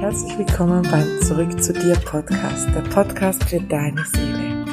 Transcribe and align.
Herzlich 0.00 0.38
willkommen 0.38 0.80
beim 0.90 1.20
Zurück 1.20 1.62
zu 1.62 1.74
dir 1.74 1.92
Podcast, 1.92 2.68
der 2.74 2.80
Podcast 2.80 3.44
für 3.44 3.60
deine 3.60 4.02
Seele. 4.06 4.64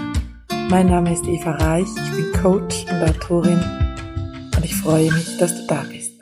Mein 0.69 0.88
Name 0.88 1.12
ist 1.12 1.26
Eva 1.28 1.51
Reich, 1.51 1.88
ich 2.05 2.12
bin 2.12 2.31
Coach 2.42 2.85
und 2.89 3.03
Autorin 3.03 3.60
und 4.55 4.63
ich 4.63 4.74
freue 4.74 5.12
mich, 5.12 5.37
dass 5.37 5.53
du 5.53 5.67
da 5.67 5.83
bist. 5.83 6.13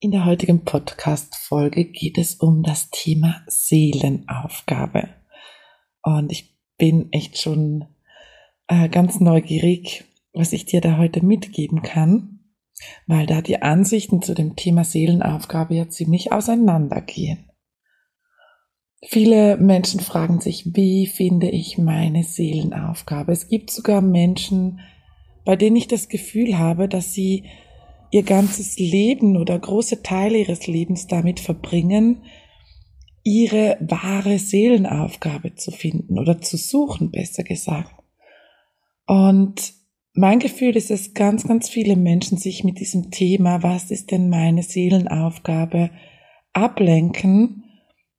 In 0.00 0.10
der 0.10 0.24
heutigen 0.24 0.64
Podcast-Folge 0.64 1.84
geht 1.84 2.16
es 2.16 2.36
um 2.36 2.62
das 2.62 2.88
Thema 2.88 3.42
Seelenaufgabe. 3.46 5.10
Und 6.02 6.32
ich 6.32 6.56
bin 6.78 7.12
echt 7.12 7.38
schon 7.38 7.84
äh, 8.68 8.88
ganz 8.88 9.20
neugierig, 9.20 10.04
was 10.32 10.54
ich 10.54 10.64
dir 10.64 10.80
da 10.80 10.96
heute 10.96 11.22
mitgeben 11.22 11.82
kann, 11.82 12.40
weil 13.06 13.26
da 13.26 13.42
die 13.42 13.60
Ansichten 13.60 14.22
zu 14.22 14.32
dem 14.32 14.56
Thema 14.56 14.82
Seelenaufgabe 14.82 15.74
ja 15.74 15.90
ziemlich 15.90 16.32
auseinandergehen. 16.32 17.45
Viele 19.04 19.56
Menschen 19.58 20.00
fragen 20.00 20.40
sich, 20.40 20.74
wie 20.74 21.06
finde 21.06 21.50
ich 21.50 21.76
meine 21.76 22.24
Seelenaufgabe? 22.24 23.32
Es 23.32 23.48
gibt 23.48 23.70
sogar 23.70 24.00
Menschen, 24.00 24.80
bei 25.44 25.54
denen 25.54 25.76
ich 25.76 25.86
das 25.86 26.08
Gefühl 26.08 26.58
habe, 26.58 26.88
dass 26.88 27.12
sie 27.12 27.44
ihr 28.10 28.22
ganzes 28.22 28.78
Leben 28.78 29.36
oder 29.36 29.58
große 29.58 30.02
Teile 30.02 30.38
ihres 30.38 30.66
Lebens 30.66 31.06
damit 31.06 31.40
verbringen, 31.40 32.22
ihre 33.22 33.76
wahre 33.80 34.38
Seelenaufgabe 34.38 35.56
zu 35.56 35.72
finden 35.72 36.18
oder 36.18 36.40
zu 36.40 36.56
suchen, 36.56 37.10
besser 37.10 37.42
gesagt. 37.42 37.94
Und 39.06 39.74
mein 40.14 40.38
Gefühl 40.38 40.74
ist, 40.76 40.88
dass 40.88 41.12
ganz, 41.12 41.46
ganz 41.46 41.68
viele 41.68 41.96
Menschen 41.96 42.38
sich 42.38 42.64
mit 42.64 42.80
diesem 42.80 43.10
Thema, 43.10 43.62
was 43.62 43.90
ist 43.90 44.10
denn 44.10 44.30
meine 44.30 44.62
Seelenaufgabe, 44.62 45.90
ablenken 46.54 47.64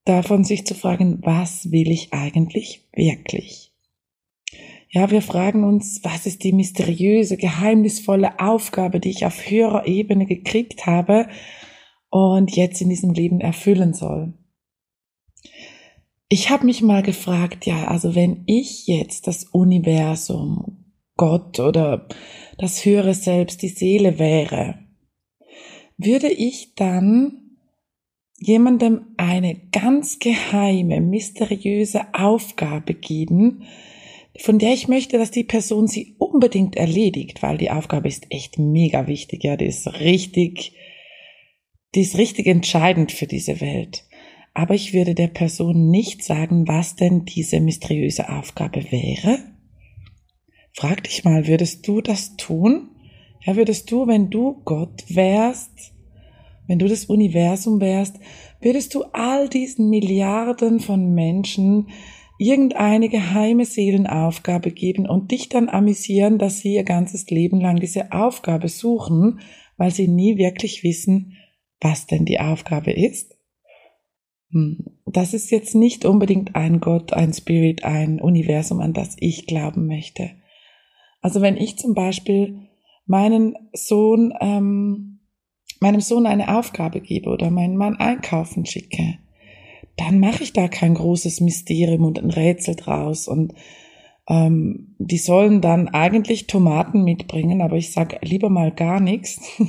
davon 0.08 0.44
sich 0.44 0.66
zu 0.66 0.76
fragen, 0.76 1.20
was 1.24 1.72
will 1.72 1.92
ich 1.92 2.14
eigentlich 2.14 2.88
wirklich? 2.94 3.74
Ja, 4.90 5.12
wir 5.12 5.22
fragen 5.22 5.64
uns, 5.64 6.00
was 6.04 6.26
ist 6.26 6.44
die 6.44 6.54
mysteriöse, 6.54 7.38
geheimnisvolle 7.38 8.40
Aufgabe, 8.40 9.00
die 9.00 9.10
ich 9.10 9.26
auf 9.26 9.50
höherer 9.50 9.86
Ebene 9.86 10.26
gekriegt 10.26 10.86
habe 10.86 11.28
und 12.10 12.56
jetzt 12.56 12.82
in 12.82 12.90
diesem 12.90 13.12
Leben 13.12 13.42
erfüllen 13.42 13.94
soll. 13.94 14.34
Ich 16.30 16.50
habe 16.50 16.66
mich 16.66 16.82
mal 16.82 17.04
gefragt, 17.04 17.66
ja, 17.66 17.86
also 17.88 18.16
wenn 18.16 18.44
ich 18.48 18.88
jetzt 18.88 19.28
das 19.28 19.44
Universum, 19.46 20.86
Gott 21.16 21.60
oder 21.60 22.08
das 22.58 22.86
höhere 22.86 23.14
Selbst, 23.14 23.62
die 23.62 23.70
Seele 23.70 24.20
wäre, 24.20 24.80
würde 25.98 26.28
ich 26.28 26.76
dann 26.76 27.47
jemandem 28.40 29.08
eine 29.18 29.56
ganz 29.72 30.20
geheime, 30.20 31.02
mysteriöse 31.02 32.14
Aufgabe 32.14 32.94
geben, 32.94 33.64
von 34.40 34.60
der 34.60 34.74
ich 34.74 34.88
möchte, 34.88 35.18
dass 35.18 35.32
die 35.32 35.44
Person 35.44 35.88
sie 35.88 36.16
unbedingt 36.20 36.76
erledigt, 36.76 37.42
weil 37.42 37.58
die 37.58 37.72
Aufgabe 37.72 38.08
ist 38.08 38.28
echt 38.30 38.60
mega 38.60 39.08
wichtig, 39.08 39.44
ja, 39.44 39.58
die 39.58 39.66
ist 39.66 39.88
richtig, 40.00 40.74
die 41.96 42.02
ist 42.02 42.18
richtig 42.18 42.46
entscheidend 42.46 43.12
für 43.12 43.26
diese 43.26 43.60
Welt. 43.60 44.06
Aber 44.54 44.76
ich 44.76 44.94
würde 44.94 45.16
der 45.16 45.28
Person 45.28 45.90
nicht 45.90 46.24
sagen, 46.24 46.68
was 46.68 46.96
denn 46.96 47.26
diese 47.26 47.60
mysteriöse 47.60 48.30
Aufgabe 48.30 48.92
wäre. 48.92 49.40
Frag 50.74 51.04
dich 51.04 51.24
mal, 51.24 51.48
würdest 51.48 51.88
du 51.88 52.02
das 52.02 52.38
tun? 52.38 52.90
Ja, 53.44 53.56
würdest 53.56 53.92
du, 53.92 54.08
wenn 54.08 54.30
du 54.30 54.62
Gott 54.64 55.04
wärst, 55.10 55.94
wenn 56.68 56.80
du 56.80 56.88
das 56.88 57.06
Universum 57.06 57.82
wärst, 57.82 58.20
würdest 58.62 58.94
du 58.94 59.04
all 59.14 59.50
diesen 59.50 59.90
Milliarden 59.90 60.80
von 60.80 61.14
Menschen 61.14 61.88
irgendeine 62.38 63.10
geheime 63.10 63.66
Seelenaufgabe 63.66 64.72
geben 64.72 65.08
und 65.08 65.32
dich 65.32 65.50
dann 65.50 65.70
amüsieren, 65.70 66.38
dass 66.38 66.60
sie 66.60 66.76
ihr 66.76 66.84
ganzes 66.84 67.30
Leben 67.30 67.60
lang 67.60 67.78
diese 67.78 68.12
Aufgabe 68.12 68.68
suchen, 68.68 69.40
weil 69.78 69.92
sie 69.92 70.08
nie 70.08 70.38
wirklich 70.38 70.84
wissen, 70.84 71.34
was 71.80 72.06
denn 72.06 72.26
die 72.26 72.40
Aufgabe 72.40 72.92
ist? 72.92 73.36
Hm, 74.52 74.98
das 75.06 75.34
ist 75.34 75.52
jetzt 75.52 75.76
nicht 75.76 76.06
unbedingt 76.06 76.56
ein 76.56 76.80
Gott, 76.80 77.14
ein 77.14 77.34
Spirit, 77.34 77.84
ein 77.84 78.22
Universum, 78.22 78.80
an 78.80 78.94
das 78.94 79.16
ich 79.20 79.48
glauben 79.48 79.88
möchte. 79.88 80.32
Also 81.22 81.42
wenn 81.42 81.58
ich 81.58 81.78
zum 81.78 81.94
Beispiel 81.94 82.68
meinen 83.06 83.56
Sohn 83.74 84.34
ähm, 84.40 85.17
meinem 85.82 86.02
Sohn 86.02 86.26
eine 86.26 86.58
Aufgabe 86.58 87.02
gebe 87.02 87.30
oder 87.30 87.50
meinen 87.50 87.78
Mann 87.78 87.98
einkaufen 87.98 88.66
schicke, 88.66 89.20
dann 89.96 90.20
mache 90.20 90.44
ich 90.44 90.54
da 90.54 90.68
kein 90.68 90.94
großes 90.94 91.42
Mysterium 91.42 92.06
und 92.06 92.20
ein 92.20 92.32
Rätsel 92.32 92.76
draus. 92.76 93.28
Und 93.28 93.54
ähm, 94.30 94.96
die 95.00 95.18
sollen 95.18 95.62
dann 95.62 95.88
eigentlich 95.88 96.48
Tomaten 96.48 97.04
mitbringen, 97.04 97.62
aber 97.62 97.78
ich 97.78 97.92
sage 97.92 98.20
lieber 98.22 98.50
mal 98.50 98.72
gar 98.72 99.00
nichts. 99.00 99.42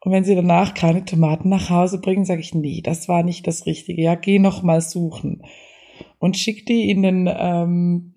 Und 0.00 0.12
wenn 0.12 0.24
sie 0.24 0.36
danach 0.36 0.74
keine 0.74 1.04
Tomaten 1.04 1.48
nach 1.48 1.70
Hause 1.70 2.00
bringen, 2.00 2.24
sage 2.24 2.40
ich, 2.40 2.54
nee, 2.54 2.82
das 2.82 3.08
war 3.08 3.24
nicht 3.24 3.48
das 3.48 3.66
Richtige. 3.66 4.00
Ja, 4.00 4.14
geh 4.14 4.38
noch 4.38 4.62
mal 4.62 4.80
suchen. 4.80 5.42
Und 6.20 6.36
schick 6.36 6.66
die 6.66 6.88
in 6.88 7.02
den 7.02 7.28
ähm, 7.28 8.14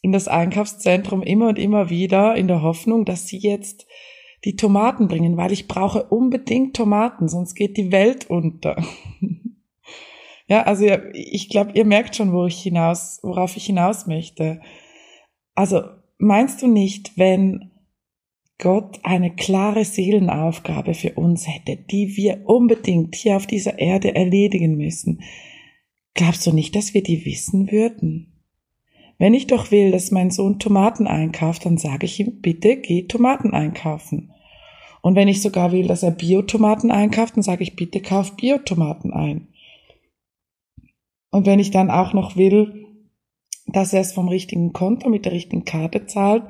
in 0.00 0.12
das 0.12 0.28
Einkaufszentrum 0.28 1.22
immer 1.22 1.48
und 1.48 1.58
immer 1.58 1.90
wieder 1.90 2.34
in 2.36 2.48
der 2.48 2.62
Hoffnung, 2.62 3.04
dass 3.04 3.26
sie 3.26 3.38
jetzt 3.38 3.86
die 4.44 4.56
Tomaten 4.56 5.08
bringen, 5.08 5.36
weil 5.36 5.52
ich 5.52 5.68
brauche 5.68 6.04
unbedingt 6.04 6.76
Tomaten, 6.76 7.28
sonst 7.28 7.54
geht 7.54 7.76
die 7.76 7.90
Welt 7.90 8.30
unter. 8.30 8.82
ja, 10.46 10.62
also 10.62 10.86
ich 11.12 11.48
glaube, 11.48 11.72
ihr 11.74 11.84
merkt 11.84 12.16
schon, 12.16 12.32
wo 12.32 12.46
ich 12.46 12.60
hinaus, 12.60 13.20
worauf 13.22 13.56
ich 13.56 13.66
hinaus 13.66 14.06
möchte. 14.06 14.60
Also 15.54 15.82
meinst 16.18 16.62
du 16.62 16.68
nicht, 16.68 17.18
wenn 17.18 17.70
Gott 18.58 19.00
eine 19.04 19.34
klare 19.34 19.84
Seelenaufgabe 19.84 20.94
für 20.94 21.12
uns 21.14 21.46
hätte, 21.46 21.76
die 21.76 22.16
wir 22.16 22.42
unbedingt 22.46 23.14
hier 23.14 23.36
auf 23.36 23.46
dieser 23.46 23.78
Erde 23.78 24.14
erledigen 24.14 24.76
müssen, 24.76 25.22
glaubst 26.14 26.46
du 26.46 26.52
nicht, 26.52 26.74
dass 26.74 26.94
wir 26.94 27.02
die 27.02 27.24
wissen 27.24 27.70
würden? 27.70 28.37
Wenn 29.18 29.34
ich 29.34 29.48
doch 29.48 29.70
will, 29.70 29.90
dass 29.90 30.12
mein 30.12 30.30
Sohn 30.30 30.58
Tomaten 30.58 31.06
einkauft, 31.06 31.66
dann 31.66 31.76
sage 31.76 32.06
ich 32.06 32.20
ihm, 32.20 32.40
bitte 32.40 32.76
geh 32.76 33.02
Tomaten 33.02 33.52
einkaufen. 33.52 34.32
Und 35.02 35.16
wenn 35.16 35.28
ich 35.28 35.42
sogar 35.42 35.72
will, 35.72 35.86
dass 35.86 36.02
er 36.02 36.12
Biotomaten 36.12 36.90
einkauft, 36.90 37.36
dann 37.36 37.42
sage 37.42 37.62
ich, 37.62 37.76
bitte 37.76 38.00
kauf 38.00 38.36
Biotomaten 38.36 39.12
ein. 39.12 39.48
Und 41.30 41.46
wenn 41.46 41.58
ich 41.58 41.70
dann 41.70 41.90
auch 41.90 42.12
noch 42.12 42.36
will, 42.36 42.87
dass 43.68 43.92
er 43.92 44.00
es 44.00 44.12
vom 44.12 44.28
richtigen 44.28 44.72
Konto 44.72 45.08
mit 45.08 45.24
der 45.24 45.32
richtigen 45.32 45.64
Karte 45.64 46.06
zahlt 46.06 46.44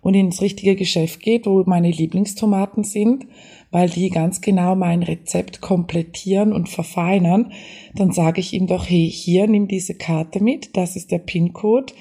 und 0.00 0.14
ins 0.14 0.42
richtige 0.42 0.76
Geschäft 0.76 1.20
geht, 1.20 1.46
wo 1.46 1.62
meine 1.66 1.90
Lieblingstomaten 1.90 2.84
sind, 2.84 3.26
weil 3.70 3.88
die 3.88 4.10
ganz 4.10 4.40
genau 4.40 4.74
mein 4.74 5.02
Rezept 5.02 5.60
komplettieren 5.60 6.52
und 6.52 6.68
verfeinern, 6.68 7.52
dann 7.94 8.12
sage 8.12 8.40
ich 8.40 8.52
ihm 8.52 8.66
doch, 8.66 8.88
hey, 8.88 9.10
hier, 9.10 9.46
nimm 9.46 9.68
diese 9.68 9.94
Karte 9.94 10.42
mit, 10.42 10.76
das 10.76 10.96
ist 10.96 11.10
der 11.10 11.18
PIN-Code, 11.18 11.92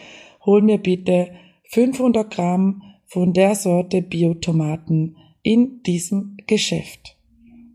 hol 0.45 0.61
mir 0.61 0.77
bitte 0.77 1.31
500 1.69 2.29
Gramm 2.29 2.83
von 3.05 3.33
der 3.33 3.55
Sorte 3.55 4.01
Biotomaten 4.01 5.15
in 5.43 5.81
diesem 5.83 6.37
Geschäft. 6.47 7.17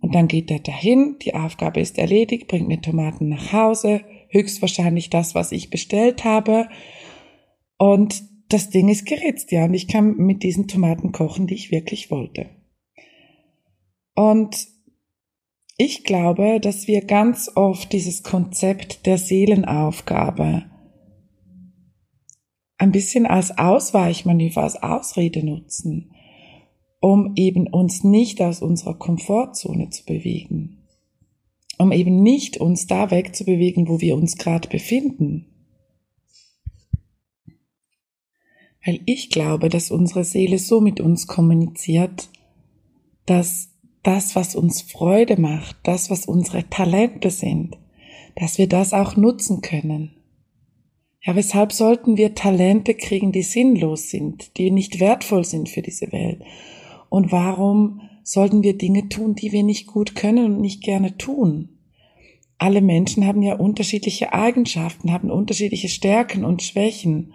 Und 0.00 0.14
dann 0.14 0.28
geht 0.28 0.50
er 0.50 0.60
dahin, 0.60 1.16
die 1.22 1.34
Aufgabe 1.34 1.80
ist 1.80 1.98
erledigt, 1.98 2.48
bringt 2.48 2.68
mir 2.68 2.80
Tomaten 2.80 3.28
nach 3.28 3.52
Hause, 3.52 4.02
höchstwahrscheinlich 4.28 5.10
das, 5.10 5.34
was 5.34 5.52
ich 5.52 5.70
bestellt 5.70 6.24
habe. 6.24 6.68
Und 7.76 8.22
das 8.48 8.70
Ding 8.70 8.88
ist 8.88 9.06
geritzt, 9.06 9.52
ja, 9.52 9.64
und 9.64 9.74
ich 9.74 9.88
kann 9.88 10.16
mit 10.16 10.42
diesen 10.42 10.68
Tomaten 10.68 11.12
kochen, 11.12 11.46
die 11.46 11.54
ich 11.54 11.70
wirklich 11.70 12.10
wollte. 12.10 12.48
Und 14.14 14.68
ich 15.76 16.02
glaube, 16.02 16.58
dass 16.60 16.88
wir 16.88 17.04
ganz 17.04 17.50
oft 17.54 17.92
dieses 17.92 18.22
Konzept 18.22 19.06
der 19.06 19.18
Seelenaufgabe 19.18 20.64
ein 22.78 22.92
bisschen 22.92 23.26
als 23.26 23.56
Ausweichmanöver, 23.58 24.62
als 24.62 24.82
Ausrede 24.82 25.44
nutzen, 25.44 26.12
um 27.00 27.32
eben 27.36 27.66
uns 27.66 28.02
nicht 28.02 28.40
aus 28.40 28.62
unserer 28.62 28.94
Komfortzone 28.94 29.90
zu 29.90 30.04
bewegen, 30.04 30.77
um 31.78 31.92
eben 31.92 32.22
nicht 32.22 32.58
uns 32.58 32.86
da 32.86 33.10
wegzubewegen, 33.10 33.88
wo 33.88 34.00
wir 34.00 34.16
uns 34.16 34.36
gerade 34.36 34.68
befinden. 34.68 35.46
Weil 38.84 39.00
ich 39.06 39.30
glaube, 39.30 39.68
dass 39.68 39.90
unsere 39.90 40.24
Seele 40.24 40.58
so 40.58 40.80
mit 40.80 41.00
uns 41.00 41.26
kommuniziert, 41.26 42.30
dass 43.26 43.70
das, 44.02 44.34
was 44.34 44.54
uns 44.54 44.82
Freude 44.82 45.40
macht, 45.40 45.76
das, 45.82 46.10
was 46.10 46.26
unsere 46.26 46.68
Talente 46.68 47.30
sind, 47.30 47.76
dass 48.36 48.58
wir 48.58 48.68
das 48.68 48.92
auch 48.92 49.16
nutzen 49.16 49.60
können. 49.60 50.14
Ja, 51.20 51.34
weshalb 51.34 51.72
sollten 51.72 52.16
wir 52.16 52.34
Talente 52.34 52.94
kriegen, 52.94 53.32
die 53.32 53.42
sinnlos 53.42 54.08
sind, 54.08 54.56
die 54.56 54.70
nicht 54.70 55.00
wertvoll 55.00 55.44
sind 55.44 55.68
für 55.68 55.82
diese 55.82 56.10
Welt? 56.12 56.42
Und 57.10 57.32
warum 57.32 58.07
sollten 58.28 58.62
wir 58.62 58.76
Dinge 58.76 59.08
tun, 59.08 59.34
die 59.34 59.52
wir 59.52 59.62
nicht 59.62 59.86
gut 59.86 60.14
können 60.14 60.44
und 60.44 60.60
nicht 60.60 60.82
gerne 60.82 61.16
tun? 61.16 61.78
alle 62.58 62.82
Menschen 62.82 63.26
haben 63.26 63.42
ja 63.42 63.54
unterschiedliche 63.54 64.32
Eigenschaften, 64.32 65.12
haben 65.12 65.30
unterschiedliche 65.30 65.88
Stärken 65.88 66.44
und 66.44 66.62
Schwächen. 66.62 67.32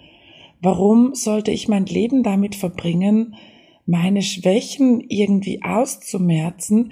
Warum 0.62 1.16
sollte 1.16 1.52
ich 1.52 1.68
mein 1.68 1.86
Leben 1.86 2.24
damit 2.24 2.56
verbringen, 2.56 3.36
meine 3.86 4.22
Schwächen 4.22 5.02
irgendwie 5.08 5.64
auszumerzen, 5.64 6.92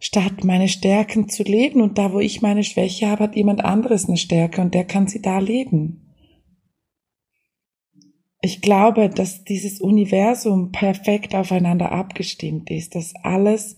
statt 0.00 0.42
meine 0.42 0.68
Stärken 0.68 1.28
zu 1.28 1.42
leben? 1.42 1.82
Und 1.82 1.98
da, 1.98 2.12
wo 2.12 2.18
ich 2.18 2.40
meine 2.40 2.64
Schwäche 2.64 3.08
habe, 3.08 3.24
hat 3.24 3.36
jemand 3.36 3.62
anderes 3.64 4.08
eine 4.08 4.16
Stärke 4.16 4.62
und 4.62 4.74
der 4.74 4.84
kann 4.84 5.06
sie 5.06 5.20
da 5.20 5.38
leben. 5.38 6.05
Ich 8.46 8.60
glaube, 8.60 9.08
dass 9.08 9.42
dieses 9.42 9.80
Universum 9.80 10.70
perfekt 10.70 11.34
aufeinander 11.34 11.90
abgestimmt 11.90 12.70
ist, 12.70 12.94
dass 12.94 13.12
alles 13.24 13.76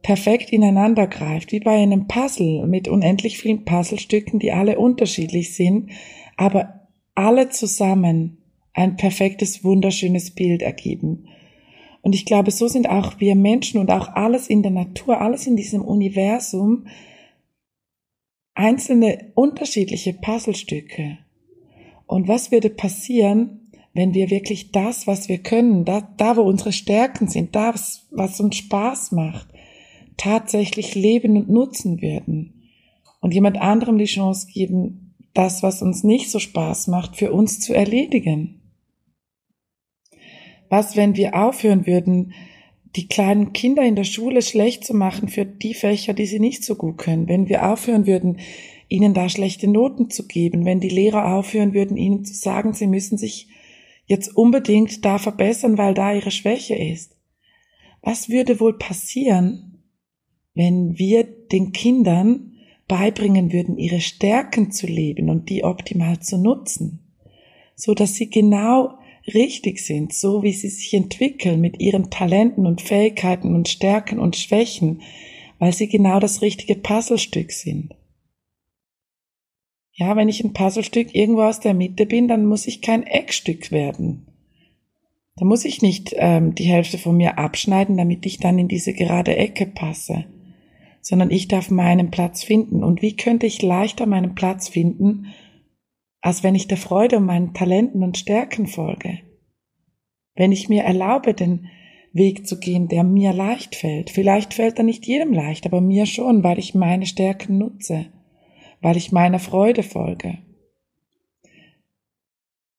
perfekt 0.00 0.50
ineinander 0.50 1.06
greift, 1.06 1.52
wie 1.52 1.60
bei 1.60 1.72
einem 1.72 2.08
Puzzle 2.08 2.66
mit 2.66 2.88
unendlich 2.88 3.36
vielen 3.36 3.66
Puzzlestücken, 3.66 4.38
die 4.38 4.50
alle 4.50 4.78
unterschiedlich 4.78 5.54
sind, 5.54 5.90
aber 6.38 6.88
alle 7.14 7.50
zusammen 7.50 8.38
ein 8.72 8.96
perfektes, 8.96 9.62
wunderschönes 9.62 10.30
Bild 10.30 10.62
ergeben. 10.62 11.28
Und 12.00 12.14
ich 12.14 12.24
glaube, 12.24 12.50
so 12.50 12.68
sind 12.68 12.88
auch 12.88 13.20
wir 13.20 13.34
Menschen 13.34 13.78
und 13.78 13.90
auch 13.90 14.08
alles 14.08 14.48
in 14.48 14.62
der 14.62 14.72
Natur, 14.72 15.20
alles 15.20 15.46
in 15.46 15.54
diesem 15.54 15.82
Universum 15.82 16.86
einzelne 18.54 19.32
unterschiedliche 19.34 20.14
Puzzlestücke. 20.14 21.18
Und 22.06 22.26
was 22.26 22.50
würde 22.50 22.70
passieren, 22.70 23.58
wenn 23.94 24.14
wir 24.14 24.30
wirklich 24.30 24.72
das, 24.72 25.06
was 25.06 25.28
wir 25.28 25.38
können, 25.38 25.84
da, 25.84 26.08
da 26.16 26.36
wo 26.36 26.42
unsere 26.42 26.72
Stärken 26.72 27.28
sind, 27.28 27.54
das, 27.54 28.06
was 28.10 28.40
uns 28.40 28.56
Spaß 28.56 29.12
macht, 29.12 29.48
tatsächlich 30.16 30.94
leben 30.94 31.36
und 31.36 31.50
nutzen 31.50 32.00
würden 32.00 32.70
und 33.20 33.34
jemand 33.34 33.58
anderem 33.58 33.98
die 33.98 34.04
Chance 34.04 34.46
geben, 34.52 35.14
das, 35.34 35.62
was 35.62 35.82
uns 35.82 36.04
nicht 36.04 36.30
so 36.30 36.38
Spaß 36.38 36.88
macht, 36.88 37.16
für 37.16 37.32
uns 37.32 37.60
zu 37.60 37.74
erledigen. 37.74 38.60
Was, 40.68 40.96
wenn 40.96 41.16
wir 41.16 41.34
aufhören 41.34 41.86
würden, 41.86 42.32
die 42.96 43.08
kleinen 43.08 43.52
Kinder 43.52 43.82
in 43.82 43.96
der 43.96 44.04
Schule 44.04 44.42
schlecht 44.42 44.84
zu 44.84 44.94
machen 44.94 45.28
für 45.28 45.46
die 45.46 45.74
Fächer, 45.74 46.12
die 46.12 46.26
sie 46.26 46.40
nicht 46.40 46.64
so 46.64 46.74
gut 46.74 46.98
können, 46.98 47.28
wenn 47.28 47.48
wir 47.48 47.70
aufhören 47.70 48.06
würden, 48.06 48.38
ihnen 48.88 49.14
da 49.14 49.30
schlechte 49.30 49.68
Noten 49.68 50.10
zu 50.10 50.26
geben, 50.26 50.66
wenn 50.66 50.80
die 50.80 50.90
Lehrer 50.90 51.34
aufhören 51.34 51.72
würden, 51.72 51.96
ihnen 51.96 52.24
zu 52.24 52.34
sagen, 52.34 52.74
sie 52.74 52.86
müssen 52.86 53.16
sich 53.16 53.48
jetzt 54.06 54.36
unbedingt 54.36 55.04
da 55.04 55.18
verbessern, 55.18 55.78
weil 55.78 55.94
da 55.94 56.12
ihre 56.12 56.30
Schwäche 56.30 56.74
ist. 56.74 57.16
Was 58.02 58.28
würde 58.28 58.60
wohl 58.60 58.78
passieren, 58.78 59.84
wenn 60.54 60.98
wir 60.98 61.24
den 61.24 61.72
Kindern 61.72 62.52
beibringen 62.88 63.52
würden, 63.52 63.78
ihre 63.78 64.00
Stärken 64.00 64.70
zu 64.70 64.86
leben 64.86 65.30
und 65.30 65.48
die 65.48 65.64
optimal 65.64 66.20
zu 66.20 66.36
nutzen, 66.36 67.00
so 67.74 67.94
dass 67.94 68.14
sie 68.14 68.28
genau 68.28 68.98
richtig 69.32 69.80
sind, 69.80 70.12
so 70.12 70.42
wie 70.42 70.52
sie 70.52 70.68
sich 70.68 70.92
entwickeln 70.92 71.60
mit 71.60 71.80
ihren 71.80 72.10
Talenten 72.10 72.66
und 72.66 72.82
Fähigkeiten 72.82 73.54
und 73.54 73.68
Stärken 73.68 74.18
und 74.18 74.36
Schwächen, 74.36 75.02
weil 75.58 75.72
sie 75.72 75.88
genau 75.88 76.18
das 76.18 76.42
richtige 76.42 76.74
Puzzlestück 76.74 77.52
sind. 77.52 77.94
Ja, 79.92 80.16
wenn 80.16 80.28
ich 80.28 80.42
ein 80.42 80.52
Puzzlestück 80.52 81.14
irgendwo 81.14 81.42
aus 81.42 81.60
der 81.60 81.74
Mitte 81.74 82.06
bin, 82.06 82.28
dann 82.28 82.46
muss 82.46 82.66
ich 82.66 82.80
kein 82.80 83.02
Eckstück 83.02 83.70
werden. 83.70 84.26
Da 85.36 85.44
muss 85.44 85.64
ich 85.64 85.82
nicht 85.82 86.14
ähm, 86.16 86.54
die 86.54 86.64
Hälfte 86.64 86.98
von 86.98 87.16
mir 87.16 87.38
abschneiden, 87.38 87.96
damit 87.96 88.24
ich 88.26 88.38
dann 88.38 88.58
in 88.58 88.68
diese 88.68 88.92
gerade 88.92 89.36
Ecke 89.36 89.66
passe 89.66 90.24
sondern 91.02 91.30
ich 91.30 91.48
darf 91.48 91.70
meinen 91.70 92.10
Platz 92.10 92.44
finden. 92.44 92.82
Und 92.82 93.02
wie 93.02 93.16
könnte 93.16 93.44
ich 93.44 93.60
leichter 93.60 94.06
meinen 94.06 94.34
Platz 94.34 94.68
finden, 94.68 95.26
als 96.20 96.44
wenn 96.44 96.54
ich 96.54 96.68
der 96.68 96.78
Freude 96.78 97.18
um 97.18 97.26
meinen 97.26 97.52
Talenten 97.52 98.04
und 98.04 98.16
Stärken 98.16 98.68
folge? 98.68 99.18
Wenn 100.36 100.52
ich 100.52 100.68
mir 100.68 100.84
erlaube, 100.84 101.34
den 101.34 101.68
Weg 102.12 102.46
zu 102.46 102.58
gehen, 102.58 102.88
der 102.88 103.04
mir 103.04 103.32
leicht 103.32 103.74
fällt. 103.74 104.10
Vielleicht 104.10 104.54
fällt 104.54 104.78
er 104.78 104.84
nicht 104.84 105.06
jedem 105.06 105.32
leicht, 105.32 105.66
aber 105.66 105.80
mir 105.80 106.06
schon, 106.06 106.44
weil 106.44 106.58
ich 106.58 106.74
meine 106.74 107.06
Stärken 107.06 107.58
nutze, 107.58 108.06
weil 108.82 108.96
ich 108.96 109.12
meiner 109.12 109.38
Freude 109.38 109.82
folge. 109.82 110.38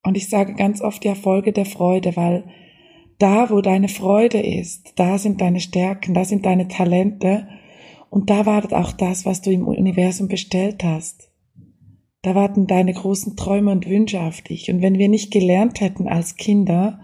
Und 0.04 0.16
ich 0.16 0.28
sage 0.28 0.54
ganz 0.54 0.82
oft 0.82 1.04
ja 1.04 1.14
Folge 1.14 1.52
der 1.52 1.64
Freude, 1.64 2.14
weil 2.14 2.44
da, 3.18 3.48
wo 3.50 3.60
deine 3.60 3.88
Freude 3.88 4.40
ist, 4.40 4.92
da 4.96 5.18
sind 5.18 5.40
deine 5.40 5.60
Stärken, 5.60 6.14
da 6.14 6.24
sind 6.24 6.44
deine 6.44 6.68
Talente 6.68 7.48
und 8.10 8.28
da 8.28 8.44
wartet 8.44 8.74
auch 8.74 8.92
das, 8.92 9.24
was 9.24 9.40
du 9.40 9.50
im 9.50 9.66
Universum 9.66 10.28
bestellt 10.28 10.84
hast. 10.84 11.30
Da 12.22 12.34
warten 12.34 12.66
deine 12.66 12.92
großen 12.92 13.36
Träume 13.36 13.70
und 13.70 13.88
Wünsche 13.88 14.20
auf 14.20 14.40
dich. 14.40 14.70
Und 14.70 14.82
wenn 14.82 14.98
wir 14.98 15.08
nicht 15.08 15.32
gelernt 15.32 15.80
hätten 15.80 16.08
als 16.08 16.36
Kinder, 16.36 17.00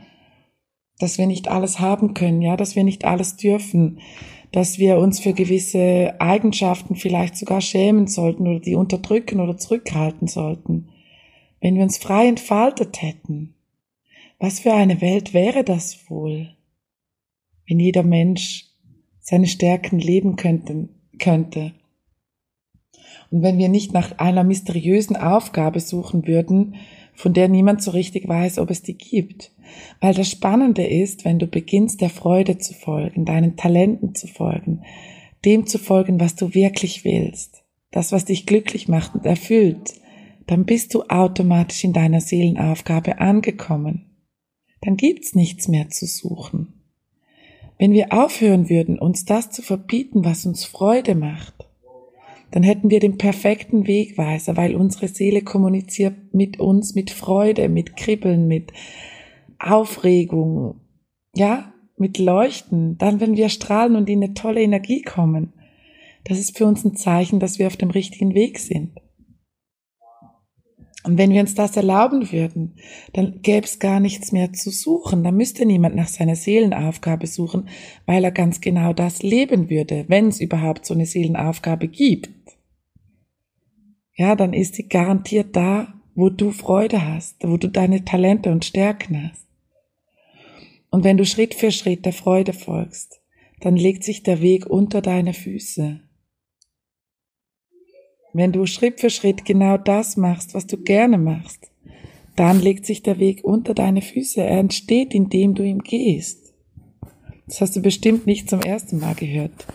dass 0.99 1.19
wir 1.19 1.27
nicht 1.27 1.49
alles 1.49 1.81
haben 1.81 2.15
können, 2.15 2.43
ja, 2.43 2.57
dass 2.57 2.77
wir 2.77 2.85
nicht 2.85 3.05
alles 3.05 3.37
dürfen, 3.37 4.01
dass 4.53 4.79
wir 4.79 4.99
uns 4.99 5.21
für 5.21 5.33
gewisse 5.33 6.21
Eigenschaften 6.21 6.97
vielleicht 6.97 7.37
sogar 7.37 7.61
schämen 7.61 8.07
sollten 8.07 8.49
oder 8.49 8.61
die 8.61 8.75
unterdrücken 8.75 9.41
oder 9.41 9.57
zurückhalten 9.57 10.27
sollten. 10.27 10.89
Wenn 11.61 11.77
wir 11.77 11.83
uns 11.83 11.99
frei 11.99 12.27
entfaltet 12.27 13.03
hätten, 13.03 13.55
was 14.39 14.61
für 14.61 14.73
eine 14.73 15.01
Welt 15.01 15.35
wäre 15.35 15.63
das 15.63 16.11
wohl, 16.11 16.57
wenn 17.69 17.79
jeder 17.79 18.03
Mensch 18.03 18.67
seine 19.21 19.47
Stärken 19.47 19.99
leben 19.99 20.37
könnte, 20.37 20.89
könnte. 21.19 21.73
Und 23.31 23.43
wenn 23.43 23.59
wir 23.59 23.69
nicht 23.69 23.93
nach 23.93 24.19
einer 24.19 24.43
mysteriösen 24.43 25.15
Aufgabe 25.17 25.79
suchen 25.79 26.27
würden, 26.27 26.75
von 27.15 27.33
der 27.33 27.49
niemand 27.49 27.83
so 27.83 27.91
richtig 27.91 28.29
weiß, 28.29 28.59
ob 28.59 28.71
es 28.71 28.83
die 28.83 28.97
gibt. 28.97 29.53
Weil 30.01 30.15
das 30.15 30.31
Spannende 30.31 30.87
ist, 30.87 31.25
wenn 31.25 31.39
du 31.39 31.47
beginnst, 31.47 32.01
der 32.01 32.11
Freude 32.11 32.59
zu 32.59 32.75
folgen, 32.75 33.25
deinen 33.25 33.57
Talenten 33.57 34.15
zu 34.15 34.27
folgen, 34.27 34.83
dem 35.45 35.67
zu 35.67 35.79
folgen, 35.79 36.21
was 36.21 36.35
du 36.35 36.55
wirklich 36.55 37.05
willst, 37.05 37.63
das, 37.91 38.13
was 38.13 38.25
dich 38.25 38.47
glücklich 38.47 38.89
macht 38.89 39.15
und 39.15 39.27
erfüllt, 39.27 39.95
dann 40.47 40.65
bist 40.65 40.95
du 40.95 41.05
automatisch 41.05 41.85
in 41.85 41.93
deiner 41.93 42.21
Seelenaufgabe 42.21 43.21
angekommen. 43.21 44.07
Dann 44.81 44.97
gibt's 44.97 45.35
nichts 45.35 45.69
mehr 45.69 45.91
zu 45.91 46.07
suchen. 46.07 46.81
Wenn 47.79 47.93
wir 47.93 48.13
aufhören 48.13 48.69
würden, 48.69 48.99
uns 48.99 49.25
das 49.25 49.51
zu 49.51 49.63
verbieten, 49.63 50.25
was 50.25 50.45
uns 50.45 50.65
Freude 50.65 51.15
macht, 51.15 51.60
dann 52.51 52.63
hätten 52.63 52.91
wir 52.91 53.01
den 53.01 53.17
perfekten 53.17 53.87
Wegweiser, 53.87 54.57
weil 54.57 54.75
unsere 54.75 55.09
Seele 55.09 55.43
kommuniziert 55.43 56.15
mit 56.33 56.59
uns 56.59 56.95
mit 56.95 57.11
Freude, 57.11 57.69
mit 57.69 57.97
Kribbeln, 57.97 58.49
mit 58.49 58.73
Aufregung, 59.59 60.81
ja, 61.35 61.73
mit 61.97 62.19
Leuchten, 62.19 62.97
dann 62.99 63.21
wenn 63.21 63.37
wir 63.37 63.51
strahlen 63.51 63.95
und 63.95 64.09
in 64.09 64.23
eine 64.23 64.35
tolle 64.35 64.63
Energie 64.63 65.03
kommen. 65.03 65.53
Das 66.25 66.39
ist 66.39 66.57
für 66.57 66.67
uns 66.67 66.85
ein 66.85 66.97
Zeichen, 66.97 67.41
dass 67.41 67.59
wir 67.59 67.67
auf 67.67 67.77
dem 67.77 67.91
richtigen 67.91 68.35
Weg 68.35 68.59
sind. 68.59 68.93
Und 71.03 71.17
wenn 71.17 71.31
wir 71.31 71.41
uns 71.41 71.55
das 71.55 71.77
erlauben 71.77 72.31
würden, 72.31 72.75
dann 73.15 73.41
gäbe 73.41 73.65
es 73.65 73.79
gar 73.79 74.01
nichts 74.01 74.33
mehr 74.33 74.53
zu 74.53 74.71
suchen. 74.71 75.25
Da 75.25 75.31
müsste 75.31 75.65
niemand 75.65 75.97
nach 75.97 76.09
seiner 76.09 76.37
Seelenaufgabe 76.37 77.27
suchen, 77.27 77.69
weil 78.05 78.23
er 78.23 78.33
ganz 78.33 78.61
genau 78.61 78.93
das 78.93 79.23
leben 79.23 79.71
würde, 79.71 80.05
wenn 80.09 80.29
es 80.29 80.41
überhaupt 80.41 80.85
so 80.85 80.93
eine 80.93 81.07
Seelenaufgabe 81.07 81.89
gibt. 81.89 82.29
Ja, 84.21 84.37
dann 84.37 84.53
ist 84.53 84.75
sie 84.75 84.87
garantiert 84.87 85.57
da, 85.57 85.95
wo 86.15 86.29
du 86.29 86.51
Freude 86.51 87.07
hast, 87.07 87.37
wo 87.43 87.57
du 87.57 87.69
deine 87.69 88.05
Talente 88.05 88.53
und 88.53 88.67
Stärken 88.67 89.31
hast. 89.31 89.47
Und 90.91 91.05
wenn 91.05 91.17
du 91.17 91.25
Schritt 91.25 91.55
für 91.55 91.73
Schritt 91.73 92.05
der 92.05 92.13
Freude 92.13 92.53
folgst, 92.53 93.23
dann 93.61 93.77
legt 93.77 94.05
sich 94.05 94.23
der 94.23 94.43
Weg 94.43 94.67
unter 94.67 95.01
deine 95.01 95.33
Füße. 95.33 96.01
Wenn 98.35 98.53
du 98.53 98.67
Schritt 98.67 99.01
für 99.01 99.09
Schritt 99.09 99.47
genau 99.47 99.79
das 99.79 100.19
machst, 100.19 100.53
was 100.53 100.67
du 100.67 100.77
gerne 100.77 101.17
machst, 101.17 101.71
dann 102.37 102.61
legt 102.61 102.85
sich 102.85 103.03
der 103.03 103.19
Weg 103.19 103.43
unter 103.43 103.73
deine 103.73 104.03
Füße. 104.03 104.43
Er 104.43 104.59
entsteht, 104.59 105.15
indem 105.15 105.55
du 105.55 105.63
ihm 105.63 105.79
gehst. 105.79 106.53
Das 107.47 107.63
hast 107.63 107.75
du 107.75 107.81
bestimmt 107.81 108.27
nicht 108.27 108.51
zum 108.51 108.61
ersten 108.61 108.99
Mal 108.99 109.15
gehört. 109.15 109.67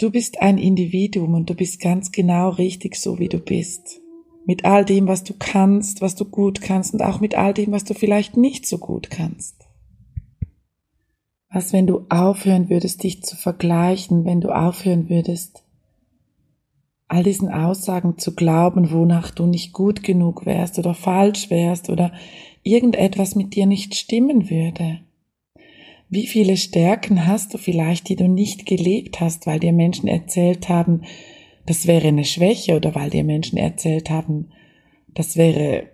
Du 0.00 0.12
bist 0.12 0.40
ein 0.40 0.58
Individuum 0.58 1.34
und 1.34 1.50
du 1.50 1.54
bist 1.54 1.80
ganz 1.80 2.12
genau 2.12 2.50
richtig 2.50 2.94
so, 2.94 3.18
wie 3.18 3.28
du 3.28 3.40
bist. 3.40 4.00
Mit 4.46 4.64
all 4.64 4.84
dem, 4.84 5.08
was 5.08 5.24
du 5.24 5.34
kannst, 5.36 6.00
was 6.00 6.14
du 6.14 6.24
gut 6.24 6.60
kannst 6.60 6.94
und 6.94 7.02
auch 7.02 7.18
mit 7.18 7.34
all 7.34 7.52
dem, 7.52 7.72
was 7.72 7.82
du 7.82 7.94
vielleicht 7.94 8.36
nicht 8.36 8.64
so 8.64 8.78
gut 8.78 9.10
kannst. 9.10 9.56
Was, 11.50 11.72
wenn 11.72 11.88
du 11.88 12.06
aufhören 12.10 12.70
würdest, 12.70 13.02
dich 13.02 13.24
zu 13.24 13.36
vergleichen, 13.36 14.24
wenn 14.24 14.40
du 14.40 14.50
aufhören 14.50 15.08
würdest, 15.08 15.64
all 17.08 17.24
diesen 17.24 17.48
Aussagen 17.48 18.18
zu 18.18 18.36
glauben, 18.36 18.92
wonach 18.92 19.32
du 19.32 19.46
nicht 19.46 19.72
gut 19.72 20.04
genug 20.04 20.46
wärst 20.46 20.78
oder 20.78 20.94
falsch 20.94 21.50
wärst 21.50 21.90
oder 21.90 22.12
irgendetwas 22.62 23.34
mit 23.34 23.56
dir 23.56 23.66
nicht 23.66 23.96
stimmen 23.96 24.48
würde. 24.48 25.00
Wie 26.10 26.26
viele 26.26 26.56
Stärken 26.56 27.26
hast 27.26 27.52
du 27.52 27.58
vielleicht, 27.58 28.08
die 28.08 28.16
du 28.16 28.28
nicht 28.28 28.64
gelebt 28.64 29.20
hast, 29.20 29.46
weil 29.46 29.60
dir 29.60 29.72
Menschen 29.72 30.08
erzählt 30.08 30.68
haben, 30.68 31.02
das 31.66 31.86
wäre 31.86 32.08
eine 32.08 32.24
Schwäche 32.24 32.76
oder 32.76 32.94
weil 32.94 33.10
dir 33.10 33.24
Menschen 33.24 33.58
erzählt 33.58 34.08
haben, 34.08 34.50
das 35.08 35.36
wäre, 35.36 35.88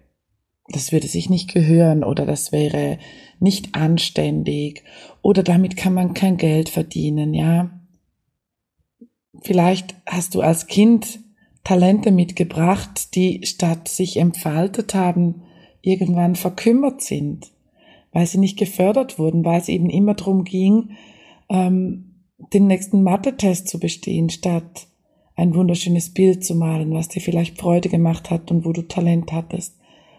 das 0.69 0.93
würde 0.93 1.09
sich 1.09 1.31
nicht 1.31 1.53
gehören 1.53 2.05
oder 2.05 2.27
das 2.27 2.53
wäre 2.53 2.99
nicht 3.41 3.75
anständig 3.75 4.85
oder 5.21 5.43
damit 5.43 5.77
kann 5.77 5.95
man 5.95 6.15
kein 6.15 6.37
Geld 6.37 6.69
verdienen, 6.69 7.35
ja. 7.35 7.81
Vielleicht 9.43 9.97
hast 10.07 10.37
du 10.37 10.43
als 10.43 10.69
Kind 10.69 11.19
Talente 11.65 12.13
mitgebracht, 12.13 13.17
die 13.17 13.41
statt 13.45 13.89
sich 13.89 14.19
entfaltet 14.19 14.95
haben, 14.95 15.43
irgendwann 15.81 16.37
verkümmert 16.37 17.03
sind, 17.03 17.54
weil 18.15 18.27
sie 18.27 18.39
nicht 18.39 18.59
gefördert 18.59 19.19
wurden, 19.19 19.45
weil 19.45 19.61
es 19.61 19.69
eben 19.69 19.91
immer 19.91 20.15
darum 20.15 20.45
ging, 20.45 20.97
ähm, 21.51 22.23
den 22.55 22.69
nächsten 22.69 23.03
Mathe-Test 23.03 23.69
zu 23.69 23.79
bestehen, 23.79 24.31
statt 24.31 24.87
ein 25.37 25.55
wunderschönes 25.55 26.15
Bild 26.15 26.45
zu 26.45 26.55
malen, 26.55 26.95
was 26.95 27.09
dir 27.09 27.21
vielleicht 27.21 27.59
Freude 27.59 27.89
gemacht 27.89 28.31
hat 28.31 28.51
und 28.53 28.65
wo 28.65 28.73
du 28.73 28.83
Talent 28.83 29.33
hattest. 29.33 29.79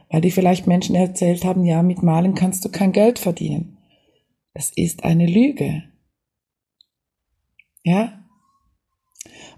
Weil 0.09 0.21
dir 0.21 0.31
vielleicht 0.31 0.67
Menschen 0.67 0.93
erzählt 0.93 1.45
haben, 1.45 1.63
ja, 1.63 1.81
mit 1.81 2.03
Malen 2.03 2.35
kannst 2.35 2.65
du 2.65 2.69
kein 2.69 2.91
Geld 2.91 3.17
verdienen. 3.17 3.77
Das 4.53 4.71
ist 4.75 5.05
eine 5.05 5.25
Lüge. 5.25 5.83
Ja? 7.83 8.25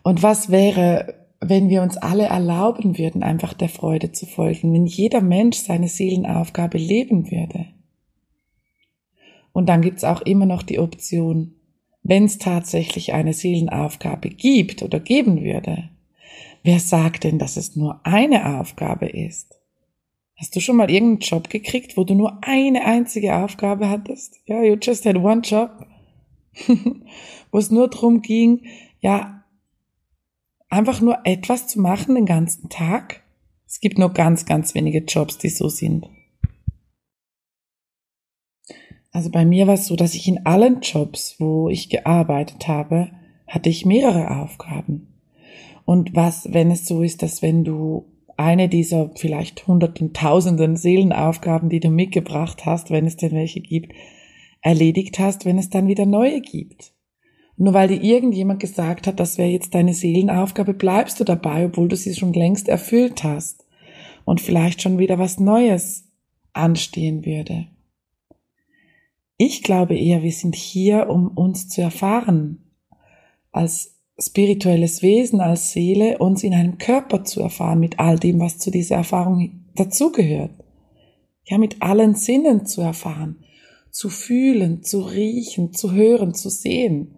Und 0.03 0.21
was 0.21 0.51
wäre, 0.51 1.27
wenn 1.39 1.69
wir 1.69 1.81
uns 1.81 1.97
alle 1.97 2.25
erlauben 2.25 2.99
würden, 2.99 3.23
einfach 3.23 3.53
der 3.53 3.69
Freude 3.69 4.11
zu 4.11 4.27
folgen, 4.27 4.73
wenn 4.73 4.85
jeder 4.85 5.21
Mensch 5.21 5.57
seine 5.57 5.87
Seelenaufgabe 5.87 6.77
leben 6.77 7.31
würde? 7.31 7.76
Und 9.57 9.69
dann 9.69 9.81
gibt's 9.81 10.03
auch 10.03 10.21
immer 10.21 10.45
noch 10.45 10.61
die 10.61 10.77
Option, 10.77 11.55
wenn 12.03 12.25
es 12.25 12.37
tatsächlich 12.37 13.13
eine 13.13 13.33
Seelenaufgabe 13.33 14.29
gibt 14.29 14.83
oder 14.83 14.99
geben 14.99 15.43
würde, 15.43 15.89
wer 16.61 16.79
sagt 16.79 17.23
denn, 17.23 17.39
dass 17.39 17.57
es 17.57 17.75
nur 17.75 17.99
eine 18.03 18.59
Aufgabe 18.59 19.07
ist? 19.07 19.59
Hast 20.35 20.55
du 20.55 20.59
schon 20.59 20.75
mal 20.75 20.91
irgendeinen 20.91 21.21
Job 21.21 21.49
gekriegt, 21.49 21.97
wo 21.97 22.03
du 22.03 22.13
nur 22.13 22.37
eine 22.43 22.85
einzige 22.85 23.35
Aufgabe 23.35 23.89
hattest? 23.89 24.39
Ja, 24.45 24.61
you 24.61 24.77
just 24.79 25.07
had 25.07 25.15
one 25.15 25.41
job. 25.41 25.71
wo 27.51 27.57
es 27.57 27.71
nur 27.71 27.89
darum 27.89 28.21
ging, 28.21 28.61
ja, 28.99 29.43
einfach 30.69 31.01
nur 31.01 31.21
etwas 31.23 31.65
zu 31.65 31.81
machen 31.81 32.13
den 32.13 32.27
ganzen 32.27 32.69
Tag. 32.69 33.23
Es 33.65 33.79
gibt 33.79 33.97
nur 33.97 34.13
ganz, 34.13 34.45
ganz 34.45 34.75
wenige 34.75 34.99
Jobs, 34.99 35.39
die 35.39 35.49
so 35.49 35.67
sind. 35.67 36.05
Also 39.17 39.31
bei 39.31 39.45
mir 39.45 39.65
war 39.65 39.73
es 39.73 39.87
so, 39.87 39.95
dass 39.95 40.13
ich 40.13 40.27
in 40.27 40.45
allen 40.45 40.81
Jobs, 40.81 41.37
wo 41.39 41.69
ich 41.69 41.89
gearbeitet 41.89 42.67
habe, 42.67 43.09
hatte 43.47 43.67
ich 43.67 43.83
mehrere 43.83 44.43
Aufgaben. 44.43 45.07
Und 45.85 46.15
was, 46.15 46.53
wenn 46.53 46.69
es 46.69 46.85
so 46.85 47.01
ist, 47.01 47.23
dass 47.23 47.41
wenn 47.41 47.63
du 47.63 48.05
eine 48.37 48.69
dieser 48.69 49.09
vielleicht 49.15 49.65
hunderten, 49.65 50.13
tausenden 50.13 50.75
Seelenaufgaben, 50.75 51.67
die 51.67 51.79
du 51.79 51.89
mitgebracht 51.89 52.67
hast, 52.67 52.91
wenn 52.91 53.07
es 53.07 53.17
denn 53.17 53.31
welche 53.31 53.59
gibt, 53.59 53.91
erledigt 54.61 55.17
hast, 55.17 55.45
wenn 55.45 55.57
es 55.57 55.71
dann 55.71 55.87
wieder 55.87 56.05
neue 56.05 56.39
gibt. 56.39 56.93
nur 57.55 57.73
weil 57.73 57.87
dir 57.87 58.03
irgendjemand 58.03 58.59
gesagt 58.59 59.07
hat, 59.07 59.19
das 59.19 59.39
wäre 59.39 59.49
jetzt 59.49 59.73
deine 59.73 59.95
Seelenaufgabe, 59.95 60.75
bleibst 60.75 61.19
du 61.19 61.23
dabei, 61.23 61.65
obwohl 61.65 61.87
du 61.87 61.95
sie 61.95 62.13
schon 62.13 62.33
längst 62.33 62.69
erfüllt 62.69 63.23
hast 63.23 63.65
und 64.25 64.41
vielleicht 64.41 64.83
schon 64.83 64.99
wieder 64.99 65.17
was 65.17 65.39
Neues 65.39 66.07
anstehen 66.53 67.25
würde. 67.25 67.65
Ich 69.37 69.61
glaube 69.61 69.95
eher, 69.95 70.23
wir 70.23 70.31
sind 70.31 70.55
hier, 70.55 71.09
um 71.09 71.27
uns 71.29 71.69
zu 71.69 71.81
erfahren, 71.81 72.73
als 73.51 73.95
spirituelles 74.19 75.03
Wesen, 75.03 75.41
als 75.41 75.73
Seele, 75.73 76.17
uns 76.17 76.43
in 76.43 76.55
einem 76.55 76.79
Körper 76.79 77.23
zu 77.23 77.41
erfahren, 77.41 77.79
mit 77.79 77.99
all 77.99 78.17
dem, 78.17 78.39
was 78.39 78.57
zu 78.57 78.71
dieser 78.71 78.95
Erfahrung 78.95 79.65
dazugehört. 79.75 80.51
Ja, 81.45 81.59
mit 81.59 81.81
allen 81.81 82.15
Sinnen 82.15 82.65
zu 82.65 82.81
erfahren, 82.81 83.45
zu 83.91 84.09
fühlen, 84.09 84.83
zu 84.83 85.01
riechen, 85.01 85.71
zu 85.71 85.93
hören, 85.93 86.33
zu 86.33 86.49
sehen, 86.49 87.15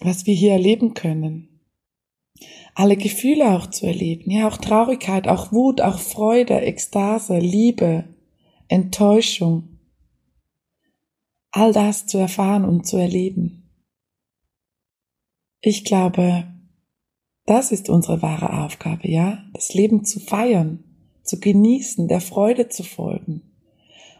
was 0.00 0.26
wir 0.26 0.34
hier 0.34 0.52
erleben 0.52 0.94
können. 0.94 1.60
Alle 2.74 2.96
Gefühle 2.96 3.56
auch 3.56 3.68
zu 3.68 3.86
erleben, 3.86 4.30
ja, 4.30 4.46
auch 4.46 4.58
Traurigkeit, 4.58 5.26
auch 5.28 5.50
Wut, 5.50 5.80
auch 5.80 5.98
Freude, 5.98 6.60
Ekstase, 6.60 7.38
Liebe, 7.38 8.04
Enttäuschung, 8.68 9.69
all 11.50 11.72
das 11.72 12.06
zu 12.06 12.18
erfahren 12.18 12.64
und 12.64 12.86
zu 12.86 12.96
erleben. 12.96 13.70
Ich 15.60 15.84
glaube, 15.84 16.46
das 17.46 17.72
ist 17.72 17.88
unsere 17.88 18.22
wahre 18.22 18.64
Aufgabe, 18.64 19.08
ja, 19.08 19.42
das 19.52 19.74
Leben 19.74 20.04
zu 20.04 20.20
feiern, 20.20 20.84
zu 21.22 21.40
genießen, 21.40 22.08
der 22.08 22.20
Freude 22.20 22.68
zu 22.68 22.82
folgen 22.82 23.42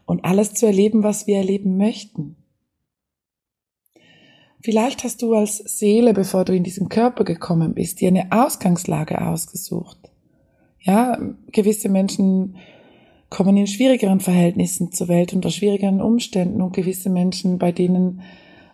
und 0.04 0.24
alles 0.24 0.54
zu 0.54 0.66
erleben, 0.66 1.02
was 1.02 1.26
wir 1.26 1.36
erleben 1.36 1.76
möchten. 1.76 2.36
Vielleicht 4.62 5.04
hast 5.04 5.22
du 5.22 5.34
als 5.34 5.56
Seele, 5.58 6.12
bevor 6.12 6.44
du 6.44 6.54
in 6.54 6.64
diesen 6.64 6.88
Körper 6.88 7.24
gekommen 7.24 7.74
bist, 7.74 8.00
dir 8.00 8.08
eine 8.08 8.30
Ausgangslage 8.30 9.26
ausgesucht. 9.26 10.10
Ja, 10.80 11.18
gewisse 11.52 11.88
Menschen 11.88 12.56
kommen 13.30 13.56
in 13.56 13.66
schwierigeren 13.66 14.20
Verhältnissen 14.20 14.92
zur 14.92 15.08
Welt, 15.08 15.32
unter 15.32 15.50
schwierigeren 15.50 16.00
Umständen 16.00 16.60
und 16.60 16.74
gewisse 16.74 17.08
Menschen, 17.08 17.58
bei 17.58 17.72
denen 17.72 18.22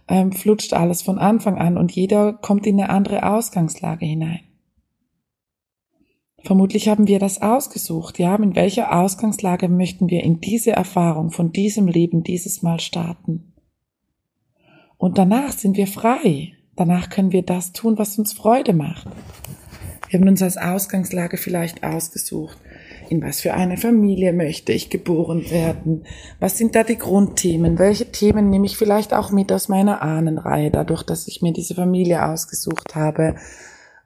ähm, 0.08 0.32
flutscht 0.32 0.72
alles 0.72 1.02
von 1.02 1.18
Anfang 1.18 1.58
an 1.58 1.76
und 1.76 1.92
jeder 1.92 2.32
kommt 2.32 2.66
in 2.66 2.80
eine 2.80 2.90
andere 2.90 3.30
Ausgangslage 3.30 4.06
hinein. 4.06 4.40
Vermutlich 6.42 6.88
haben 6.88 7.08
wir 7.08 7.18
das 7.18 7.42
ausgesucht, 7.42 8.18
ja, 8.18 8.36
in 8.36 8.54
welcher 8.54 8.96
Ausgangslage 8.96 9.68
möchten 9.68 10.08
wir 10.08 10.22
in 10.22 10.40
diese 10.40 10.70
Erfahrung 10.70 11.30
von 11.30 11.50
diesem 11.50 11.88
Leben 11.88 12.22
dieses 12.22 12.62
Mal 12.62 12.78
starten. 12.78 13.52
Und 14.96 15.18
danach 15.18 15.52
sind 15.52 15.76
wir 15.76 15.88
frei. 15.88 16.52
Danach 16.76 17.10
können 17.10 17.32
wir 17.32 17.42
das 17.42 17.72
tun, 17.72 17.98
was 17.98 18.18
uns 18.18 18.32
Freude 18.32 18.75
macht. 18.75 19.08
Wir 20.08 20.20
haben 20.20 20.28
uns 20.28 20.40
als 20.40 20.56
Ausgangslage 20.56 21.36
vielleicht 21.36 21.82
ausgesucht, 21.82 22.58
in 23.10 23.22
was 23.22 23.40
für 23.40 23.54
eine 23.54 23.76
Familie 23.76 24.32
möchte 24.32 24.72
ich 24.72 24.90
geboren 24.90 25.50
werden? 25.50 26.04
Was 26.40 26.58
sind 26.58 26.75
da 26.75 26.84
die 26.84 26.98
Grundthemen? 26.98 27.78
Welche 27.78 28.10
Themen 28.10 28.50
nehme 28.50 28.66
ich 28.66 28.76
vielleicht 28.76 29.14
auch 29.14 29.30
mit 29.30 29.52
aus 29.52 29.68
meiner 29.68 30.02
Ahnenreihe, 30.02 30.70
dadurch, 30.70 31.02
dass 31.02 31.28
ich 31.28 31.42
mir 31.42 31.52
diese 31.52 31.75
Familie 31.75 32.25
ausgesucht 32.26 32.94
habe? 32.94 33.36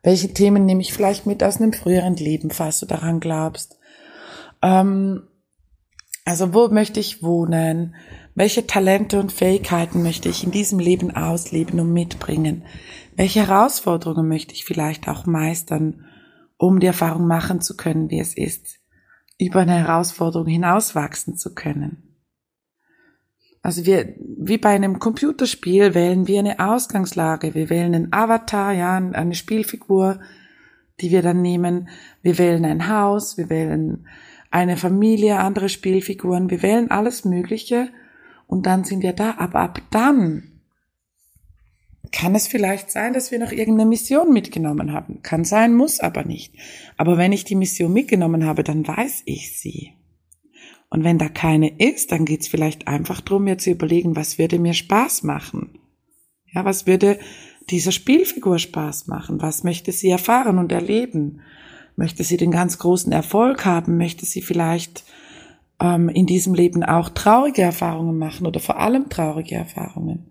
Welche 0.02 0.32
Themen 0.32 0.64
nehme 0.64 0.80
ich 0.80 0.92
vielleicht 0.92 1.26
mit 1.26 1.42
aus 1.42 1.56
einem 1.56 1.72
früheren 1.72 2.16
Leben, 2.16 2.50
falls 2.50 2.80
du 2.80 2.86
daran 2.86 3.20
glaubst? 3.20 3.78
Ähm, 4.62 5.22
also 6.24 6.54
wo 6.54 6.68
möchte 6.68 7.00
ich 7.00 7.22
wohnen? 7.22 7.94
Welche 8.34 8.66
Talente 8.66 9.18
und 9.20 9.32
Fähigkeiten 9.32 10.02
möchte 10.02 10.28
ich 10.28 10.44
in 10.44 10.50
diesem 10.50 10.78
Leben 10.78 11.10
ausleben 11.14 11.80
und 11.80 11.92
mitbringen? 11.92 12.64
Welche 13.16 13.46
Herausforderungen 13.46 14.28
möchte 14.28 14.54
ich 14.54 14.64
vielleicht 14.64 15.08
auch 15.08 15.26
meistern, 15.26 16.06
um 16.56 16.78
die 16.78 16.86
Erfahrung 16.86 17.26
machen 17.26 17.60
zu 17.60 17.76
können, 17.76 18.10
wie 18.10 18.20
es 18.20 18.36
ist, 18.36 18.79
über 19.46 19.60
eine 19.60 19.78
Herausforderung 19.78 20.46
hinauswachsen 20.46 21.36
zu 21.36 21.54
können. 21.54 22.10
Also 23.62 23.84
wir, 23.84 24.14
wie 24.18 24.58
bei 24.58 24.70
einem 24.70 24.98
Computerspiel 24.98 25.94
wählen 25.94 26.26
wir 26.26 26.38
eine 26.38 26.60
Ausgangslage. 26.60 27.54
Wir 27.54 27.68
wählen 27.68 27.94
einen 27.94 28.12
Avatar, 28.12 28.72
ja, 28.72 28.96
eine 28.96 29.34
Spielfigur, 29.34 30.20
die 31.00 31.10
wir 31.10 31.22
dann 31.22 31.42
nehmen. 31.42 31.88
Wir 32.22 32.38
wählen 32.38 32.64
ein 32.64 32.88
Haus, 32.88 33.36
wir 33.36 33.50
wählen 33.50 34.06
eine 34.50 34.76
Familie, 34.76 35.38
andere 35.38 35.68
Spielfiguren. 35.68 36.50
Wir 36.50 36.62
wählen 36.62 36.90
alles 36.90 37.24
Mögliche 37.24 37.88
und 38.46 38.66
dann 38.66 38.84
sind 38.84 39.02
wir 39.02 39.12
da. 39.12 39.36
Aber 39.38 39.60
ab 39.60 39.80
dann 39.90 40.49
kann 42.12 42.34
es 42.34 42.48
vielleicht 42.48 42.90
sein, 42.90 43.12
dass 43.12 43.30
wir 43.30 43.38
noch 43.38 43.52
irgendeine 43.52 43.88
Mission 43.88 44.32
mitgenommen 44.32 44.92
haben. 44.92 45.22
Kann 45.22 45.44
sein, 45.44 45.74
muss 45.74 46.00
aber 46.00 46.24
nicht. 46.24 46.54
Aber 46.96 47.18
wenn 47.18 47.32
ich 47.32 47.44
die 47.44 47.54
Mission 47.54 47.92
mitgenommen 47.92 48.44
habe, 48.44 48.64
dann 48.64 48.86
weiß 48.86 49.22
ich 49.26 49.58
sie. 49.58 49.92
Und 50.88 51.04
wenn 51.04 51.18
da 51.18 51.28
keine 51.28 51.78
ist, 51.78 52.10
dann 52.10 52.24
geht's 52.24 52.48
vielleicht 52.48 52.88
einfach 52.88 53.20
drum, 53.20 53.44
mir 53.44 53.58
zu 53.58 53.70
überlegen, 53.70 54.16
was 54.16 54.38
würde 54.38 54.58
mir 54.58 54.74
Spaß 54.74 55.22
machen? 55.22 55.78
Ja, 56.52 56.64
was 56.64 56.86
würde 56.86 57.18
dieser 57.70 57.92
Spielfigur 57.92 58.58
Spaß 58.58 59.06
machen? 59.06 59.40
Was 59.40 59.62
möchte 59.62 59.92
sie 59.92 60.10
erfahren 60.10 60.58
und 60.58 60.72
erleben? 60.72 61.42
Möchte 61.94 62.24
sie 62.24 62.36
den 62.36 62.50
ganz 62.50 62.78
großen 62.78 63.12
Erfolg 63.12 63.64
haben? 63.64 63.98
Möchte 63.98 64.26
sie 64.26 64.42
vielleicht 64.42 65.04
ähm, 65.80 66.08
in 66.08 66.26
diesem 66.26 66.54
Leben 66.54 66.82
auch 66.82 67.08
traurige 67.08 67.62
Erfahrungen 67.62 68.18
machen 68.18 68.46
oder 68.46 68.58
vor 68.58 68.80
allem 68.80 69.08
traurige 69.08 69.54
Erfahrungen? 69.54 70.29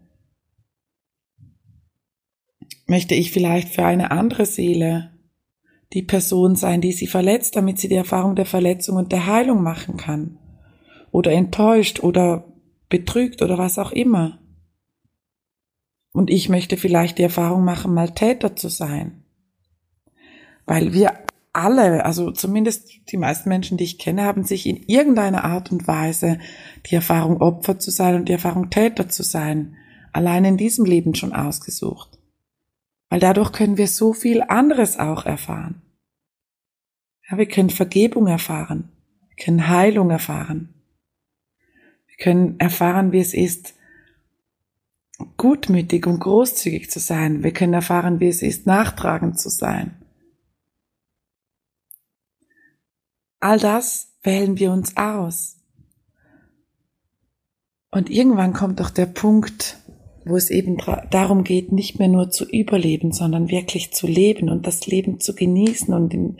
Möchte 2.89 3.15
ich 3.15 3.31
vielleicht 3.31 3.69
für 3.69 3.85
eine 3.85 4.11
andere 4.11 4.45
Seele 4.45 5.11
die 5.93 6.03
Person 6.03 6.55
sein, 6.55 6.81
die 6.81 6.91
sie 6.91 7.07
verletzt, 7.07 7.55
damit 7.55 7.79
sie 7.79 7.87
die 7.87 7.95
Erfahrung 7.95 8.35
der 8.35 8.45
Verletzung 8.45 8.97
und 8.97 9.11
der 9.11 9.25
Heilung 9.25 9.63
machen 9.63 9.97
kann. 9.97 10.37
Oder 11.11 11.31
enttäuscht 11.31 12.01
oder 12.01 12.45
betrügt 12.89 13.41
oder 13.41 13.57
was 13.57 13.79
auch 13.79 13.91
immer. 13.91 14.39
Und 16.11 16.29
ich 16.29 16.49
möchte 16.49 16.77
vielleicht 16.77 17.17
die 17.17 17.23
Erfahrung 17.23 17.63
machen, 17.63 17.93
mal 17.93 18.09
Täter 18.09 18.55
zu 18.55 18.69
sein. 18.69 19.23
Weil 20.65 20.93
wir 20.93 21.13
alle, 21.53 22.05
also 22.05 22.31
zumindest 22.31 22.91
die 23.11 23.17
meisten 23.17 23.49
Menschen, 23.49 23.77
die 23.77 23.83
ich 23.83 23.97
kenne, 23.97 24.23
haben 24.23 24.43
sich 24.43 24.67
in 24.67 24.77
irgendeiner 24.77 25.43
Art 25.43 25.71
und 25.71 25.87
Weise 25.87 26.37
die 26.85 26.95
Erfahrung 26.95 27.41
Opfer 27.41 27.79
zu 27.79 27.89
sein 27.89 28.15
und 28.15 28.29
die 28.29 28.33
Erfahrung 28.33 28.69
Täter 28.69 29.09
zu 29.09 29.23
sein, 29.23 29.75
allein 30.13 30.45
in 30.45 30.57
diesem 30.57 30.85
Leben 30.85 31.15
schon 31.15 31.33
ausgesucht. 31.33 32.18
Weil 33.09 33.19
dadurch 33.19 33.51
können 33.51 33.77
wir 33.77 33.87
so 33.87 34.13
viel 34.13 34.41
anderes 34.41 34.97
auch 34.99 35.25
erfahren. 35.25 35.81
Ja, 37.29 37.37
wir 37.37 37.47
können 37.47 37.69
Vergebung 37.69 38.27
erfahren, 38.27 38.91
wir 39.27 39.43
können 39.43 39.67
Heilung 39.67 40.09
erfahren, 40.09 40.73
wir 42.07 42.17
können 42.17 42.59
erfahren, 42.59 43.11
wie 43.11 43.19
es 43.19 43.33
ist, 43.33 43.73
gutmütig 45.37 46.07
und 46.07 46.19
großzügig 46.19 46.89
zu 46.89 46.99
sein. 46.99 47.43
Wir 47.43 47.51
können 47.51 47.73
erfahren, 47.73 48.19
wie 48.19 48.27
es 48.27 48.41
ist, 48.41 48.65
nachtragend 48.65 49.39
zu 49.39 49.49
sein. 49.49 49.95
All 53.39 53.59
das 53.59 54.13
wählen 54.23 54.57
wir 54.57 54.71
uns 54.71 54.97
aus. 54.97 55.57
Und 57.91 58.09
irgendwann 58.09 58.53
kommt 58.53 58.79
doch 58.79 58.89
der 58.89 59.07
Punkt, 59.07 59.77
wo 60.29 60.37
es 60.37 60.49
eben 60.49 60.77
darum 61.09 61.43
geht, 61.43 61.71
nicht 61.71 61.99
mehr 61.99 62.07
nur 62.07 62.29
zu 62.29 62.45
überleben, 62.45 63.11
sondern 63.11 63.49
wirklich 63.49 63.93
zu 63.93 64.07
leben 64.07 64.49
und 64.49 64.67
das 64.67 64.87
Leben 64.87 65.19
zu 65.19 65.35
genießen 65.35 65.93
und 65.93 66.13
in 66.13 66.37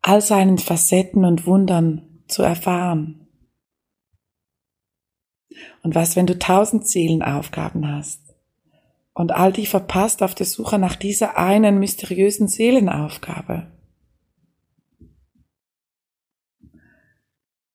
all 0.00 0.20
seinen 0.20 0.58
Facetten 0.58 1.24
und 1.24 1.46
Wundern 1.46 2.22
zu 2.26 2.42
erfahren. 2.42 3.28
Und 5.82 5.94
was, 5.94 6.16
wenn 6.16 6.26
du 6.26 6.38
tausend 6.38 6.88
Seelenaufgaben 6.88 7.86
hast 7.86 8.34
und 9.14 9.32
all 9.32 9.52
die 9.52 9.66
verpasst 9.66 10.22
auf 10.22 10.34
der 10.34 10.46
Suche 10.46 10.78
nach 10.78 10.96
dieser 10.96 11.36
einen 11.36 11.78
mysteriösen 11.78 12.48
Seelenaufgabe? 12.48 13.70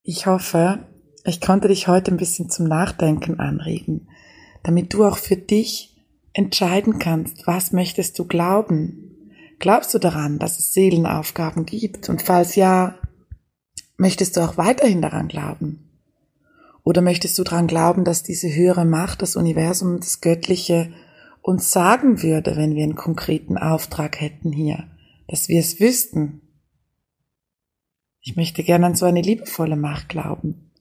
Ich 0.03 0.25
hoffe, 0.25 0.87
ich 1.25 1.41
konnte 1.41 1.67
dich 1.67 1.89
heute 1.89 2.11
ein 2.11 2.17
bisschen 2.17 2.49
zum 2.49 2.67
Nachdenken 2.67 3.39
anregen, 3.39 4.07
damit 4.67 4.93
du 4.93 5.05
auch 5.05 5.17
für 5.17 5.37
dich 5.37 5.95
entscheiden 6.33 6.99
kannst, 6.99 7.47
was 7.47 7.71
möchtest 7.71 8.19
du 8.19 8.25
glauben? 8.25 9.31
Glaubst 9.59 9.93
du 9.93 9.97
daran, 9.97 10.39
dass 10.39 10.59
es 10.59 10.73
Seelenaufgaben 10.73 11.65
gibt? 11.65 12.09
Und 12.09 12.21
falls 12.21 12.55
ja, 12.55 12.99
möchtest 13.95 14.35
du 14.35 14.41
auch 14.41 14.57
weiterhin 14.57 15.01
daran 15.01 15.29
glauben? 15.29 15.89
Oder 16.83 17.01
möchtest 17.01 17.39
du 17.39 17.45
daran 17.45 17.67
glauben, 17.67 18.03
dass 18.03 18.23
diese 18.23 18.53
höhere 18.53 18.83
Macht, 18.83 19.21
das 19.21 19.37
Universum, 19.37 20.01
das 20.01 20.19
Göttliche 20.19 20.91
uns 21.41 21.71
sagen 21.71 22.21
würde, 22.21 22.57
wenn 22.57 22.75
wir 22.75 22.83
einen 22.83 22.95
konkreten 22.95 23.57
Auftrag 23.57 24.19
hätten 24.19 24.51
hier, 24.51 24.83
dass 25.29 25.47
wir 25.47 25.61
es 25.61 25.79
wüssten? 25.79 26.41
Ich 28.19 28.35
möchte 28.35 28.63
gerne 28.63 28.87
an 28.87 28.95
so 28.95 29.05
eine 29.05 29.21
liebevolle 29.21 29.77
Macht 29.77 30.09
glauben, 30.09 30.73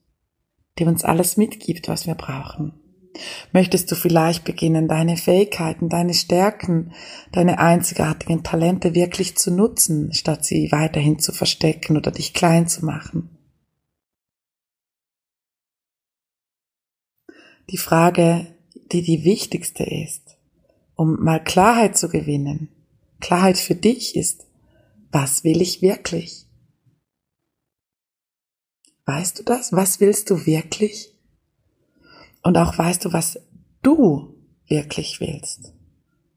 die 0.77 0.83
uns 0.83 1.05
alles 1.05 1.37
mitgibt, 1.37 1.87
was 1.87 2.05
wir 2.05 2.15
brauchen. 2.15 2.73
Möchtest 3.51 3.91
du 3.91 3.95
vielleicht 3.95 4.43
beginnen, 4.43 4.87
deine 4.87 5.17
Fähigkeiten, 5.17 5.89
deine 5.89 6.13
Stärken, 6.13 6.93
deine 7.31 7.59
einzigartigen 7.59 8.43
Talente 8.43 8.95
wirklich 8.95 9.37
zu 9.37 9.51
nutzen, 9.51 10.13
statt 10.13 10.45
sie 10.45 10.71
weiterhin 10.71 11.19
zu 11.19 11.31
verstecken 11.31 11.97
oder 11.97 12.11
dich 12.11 12.33
klein 12.33 12.67
zu 12.67 12.85
machen? 12.85 13.29
die 17.69 17.77
Frage, 17.77 18.47
die 18.91 19.01
die 19.01 19.23
wichtigste 19.23 19.83
ist, 19.83 20.37
um 20.95 21.23
mal 21.23 21.43
Klarheit 21.43 21.97
zu 21.97 22.09
gewinnen. 22.09 22.69
Klarheit 23.19 23.57
für 23.57 23.75
dich 23.75 24.15
ist, 24.15 24.47
was 25.11 25.43
will 25.43 25.61
ich 25.61 25.81
wirklich? 25.81 26.45
Weißt 29.05 29.39
du 29.39 29.43
das? 29.43 29.71
Was 29.71 29.99
willst 29.99 30.29
du 30.29 30.45
wirklich? 30.45 31.16
Und 32.47 32.57
auch 32.57 32.77
weißt 32.77 33.03
du, 33.03 33.11
was 33.11 33.37
du 33.81 34.33
wirklich 34.69 35.19
willst? 35.19 35.73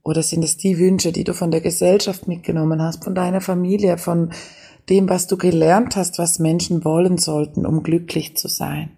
Oder 0.03 0.25
sind 0.25 0.43
es 0.43 0.57
die 0.57 0.77
Wünsche, 0.77 1.13
die 1.13 1.23
du 1.23 1.35
von 1.35 1.53
der 1.53 1.61
Gesellschaft 1.61 2.27
mitgenommen 2.27 2.83
hast, 2.83 3.05
von 3.05 3.15
deiner 3.15 3.41
Familie, 3.41 3.97
von 3.97 4.33
dem, 4.89 5.09
was 5.09 5.29
du 5.29 5.37
gelernt 5.37 5.95
hast, 5.95 6.19
was 6.19 6.41
Menschen 6.41 6.85
wollen 6.85 7.17
sollten, 7.17 7.65
um 7.65 7.85
glücklich 7.85 8.37
zu 8.37 8.49
sein? 8.49 8.91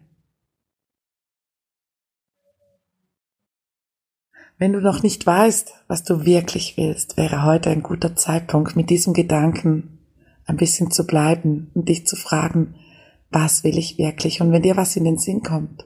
Wenn 4.57 4.73
du 4.73 4.81
noch 4.81 5.03
nicht 5.03 5.27
weißt, 5.27 5.71
was 5.89 6.05
du 6.05 6.25
wirklich 6.25 6.79
willst, 6.79 7.19
wäre 7.19 7.45
heute 7.45 7.69
ein 7.69 7.83
guter 7.83 8.17
Zeitpunkt, 8.17 8.75
mit 8.75 8.89
diesem 8.89 9.13
Gedanken 9.13 9.99
ein 10.47 10.57
bisschen 10.57 10.91
zu 10.91 11.07
bleiben 11.07 11.71
und 11.75 11.91
dich 11.91 12.07
zu 12.07 12.17
fragen, 12.17 12.77
was 13.29 13.65
will 13.65 13.77
ich 13.77 13.99
wirklich? 13.99 14.41
Und 14.41 14.51
wenn 14.51 14.63
dir 14.63 14.79
was 14.79 14.97
in 14.97 15.05
den 15.05 15.19
Sinn 15.19 15.43
kommt, 15.43 15.85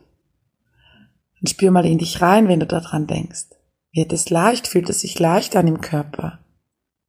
dann 1.41 1.47
spür 1.47 1.71
mal 1.71 1.87
in 1.87 1.99
dich 1.99 2.23
rein, 2.23 2.49
wenn 2.49 2.61
du 2.61 2.67
daran 2.67 3.07
denkst. 3.07 3.47
Wird 3.93 4.13
es 4.13 4.31
leicht? 4.31 4.67
Fühlt 4.67 4.89
es 4.91 5.01
sich 5.01 5.19
leicht 5.19 5.57
an 5.57 5.67
im 5.67 5.81
Körper? 5.81 6.41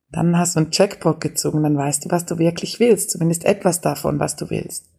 Dann 0.09 0.37
hast 0.37 0.55
du 0.55 0.61
einen 0.61 0.71
Checkpoint 0.71 1.21
gezogen, 1.21 1.63
dann 1.63 1.77
weißt 1.77 2.05
du, 2.05 2.11
was 2.11 2.25
du 2.25 2.37
wirklich 2.37 2.79
willst, 2.79 3.11
zumindest 3.11 3.43
etwas 3.43 3.81
davon, 3.81 4.19
was 4.19 4.35
du 4.35 4.49
willst. 4.49 4.89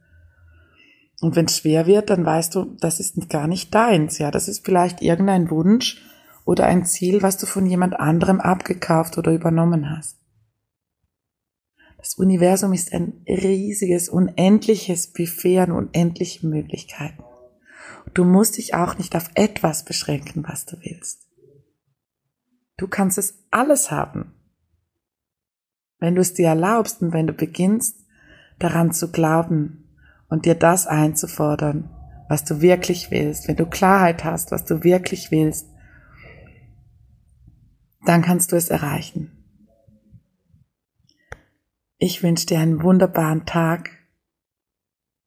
Und 1.21 1.35
wenn 1.35 1.47
es 1.47 1.59
schwer 1.59 1.87
wird, 1.87 2.11
dann 2.11 2.25
weißt 2.25 2.55
du, 2.55 2.77
das 2.81 3.01
ist 3.01 3.29
gar 3.31 3.49
nicht 3.49 3.75
deins, 3.75 4.19
ja, 4.19 4.31
das 4.31 4.49
ist 4.49 4.65
vielleicht 4.65 5.03
irgendein 5.03 5.51
Wunsch, 5.51 6.03
oder 6.49 6.65
ein 6.65 6.87
Ziel, 6.87 7.23
was 7.23 7.37
du 7.37 7.45
von 7.45 7.67
jemand 7.67 8.01
anderem 8.01 8.41
abgekauft 8.41 9.19
oder 9.19 9.33
übernommen 9.33 9.95
hast. 9.95 10.17
Das 11.99 12.15
Universum 12.15 12.73
ist 12.73 12.95
ein 12.95 13.23
riesiges, 13.29 14.09
unendliches 14.09 15.13
Buffet 15.13 15.59
an 15.59 15.73
unendlichen 15.73 16.49
Möglichkeiten. 16.49 17.23
Du 18.15 18.25
musst 18.25 18.57
dich 18.57 18.75
auch 18.75 18.99
nicht 18.99 19.15
auf 19.17 19.31
etwas 19.35 19.85
beschränken, 19.85 20.45
was 20.47 20.67
du 20.67 20.77
willst. 20.81 21.29
Du 22.77 22.87
kannst 22.87 23.19
es 23.19 23.45
alles 23.51 23.91
haben. 23.91 24.35
Wenn 25.99 26.15
du 26.15 26.21
es 26.21 26.35
dir 26.35 26.49
erlaubst 26.49 27.03
und 27.03 27.13
wenn 27.13 27.27
du 27.27 27.33
beginnst, 27.33 28.07
daran 28.59 28.93
zu 28.93 29.11
glauben 29.11 29.89
und 30.29 30.45
dir 30.45 30.55
das 30.55 30.87
einzufordern, 30.87 31.91
was 32.29 32.45
du 32.45 32.61
wirklich 32.61 33.11
willst, 33.11 33.49
wenn 33.49 33.57
du 33.57 33.67
Klarheit 33.67 34.25
hast, 34.25 34.53
was 34.53 34.65
du 34.65 34.85
wirklich 34.85 35.31
willst, 35.31 35.69
dann 38.05 38.23
kannst 38.23 38.53
du 38.53 38.57
es 38.57 38.69
erreichen. 38.69 39.33
Ich 41.97 42.23
wünsche 42.23 42.47
dir 42.47 42.61
einen 42.61 42.83
wunderbaren 42.83 43.45
Tag 43.45 43.98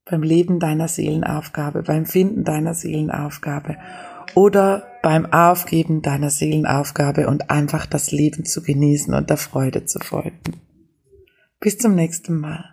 beim 0.05 0.23
Leben 0.23 0.59
deiner 0.59 0.87
Seelenaufgabe, 0.87 1.83
beim 1.83 2.05
Finden 2.05 2.43
deiner 2.43 2.73
Seelenaufgabe 2.73 3.77
oder 4.35 4.87
beim 5.01 5.31
Aufgeben 5.31 6.01
deiner 6.01 6.29
Seelenaufgabe 6.29 7.27
und 7.27 7.49
einfach 7.49 7.85
das 7.85 8.11
Leben 8.11 8.45
zu 8.45 8.61
genießen 8.61 9.13
und 9.13 9.29
der 9.29 9.37
Freude 9.37 9.85
zu 9.85 9.99
folgen. 9.99 10.61
Bis 11.59 11.77
zum 11.77 11.95
nächsten 11.95 12.39
Mal. 12.39 12.70